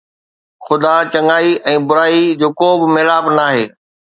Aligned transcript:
خدا، 0.65 0.95
چڱائي 1.13 1.51
۽ 1.73 1.75
برائي 1.91 2.23
جو 2.41 2.47
ڪو 2.63 2.69
به 2.83 2.87
ميلاپ 2.97 3.25
ناهي. 3.41 3.65